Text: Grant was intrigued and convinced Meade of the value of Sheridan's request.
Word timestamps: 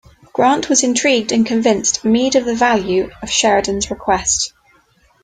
Grant 0.33 0.67
was 0.67 0.81
intrigued 0.83 1.31
and 1.31 1.45
convinced 1.45 2.03
Meade 2.03 2.35
of 2.35 2.43
the 2.43 2.55
value 2.55 3.11
of 3.21 3.29
Sheridan's 3.29 3.91
request. 3.91 4.51